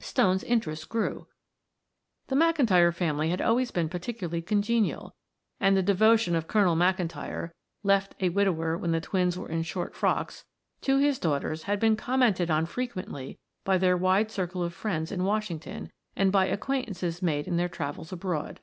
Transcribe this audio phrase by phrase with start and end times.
[0.00, 1.28] Stone's interest grew.
[2.26, 5.14] The McIntyre family had always been particularly congenial,
[5.60, 7.52] and the devotion of Colonel McIntyre
[7.84, 10.44] (left a widower when the twins were in short frocks)
[10.80, 15.22] to his daughters had been commented on frequently by their wide circle of friends in
[15.22, 18.58] Washington and by acquaintances made in their travels abroad.